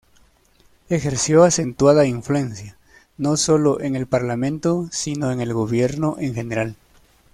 [0.89, 2.75] Ejerció acentuada influencia,
[3.17, 6.75] no solo en el parlamento, sino en el gobierno en general.